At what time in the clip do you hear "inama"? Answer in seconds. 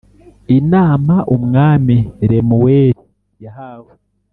0.59-1.15